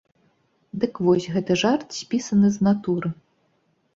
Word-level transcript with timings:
Дык 0.83 0.93
вось, 1.07 1.27
гэты 1.35 1.57
жарт 1.63 1.87
спісаны 1.99 2.47
з 2.55 2.69
натуры! 2.69 3.09